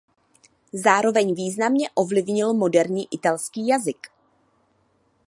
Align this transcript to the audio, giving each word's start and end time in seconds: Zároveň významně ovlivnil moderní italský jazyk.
Zároveň 0.73 1.35
významně 1.35 1.89
ovlivnil 1.95 2.53
moderní 2.53 3.07
italský 3.11 3.67
jazyk. 3.67 4.07